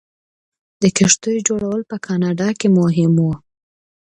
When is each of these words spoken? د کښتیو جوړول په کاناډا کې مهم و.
د 0.81 0.83
کښتیو 0.97 1.45
جوړول 1.47 1.81
په 1.91 1.95
کاناډا 2.05 2.49
کې 2.59 2.67
مهم 2.79 3.13
و. 3.19 3.27